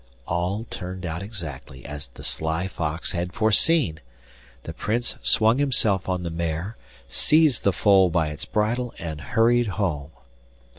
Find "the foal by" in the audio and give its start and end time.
7.63-8.29